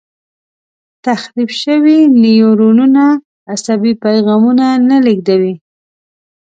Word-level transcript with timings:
تخریب 1.05 1.49
شوي 1.61 1.97
نیورونونه 2.21 3.05
عصبي 3.53 3.93
پیغامونه 4.03 4.65
نه 4.89 4.97
لېږدوي. 5.05 5.53